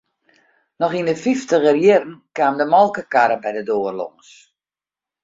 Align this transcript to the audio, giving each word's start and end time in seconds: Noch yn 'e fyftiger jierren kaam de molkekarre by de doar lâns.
Noch 0.79 0.95
yn 0.99 1.09
'e 1.11 1.15
fyftiger 1.23 1.75
jierren 1.83 2.15
kaam 2.37 2.53
de 2.59 2.65
molkekarre 2.73 3.37
by 3.43 3.49
de 3.55 3.63
doar 3.69 3.95
lâns. 3.99 4.29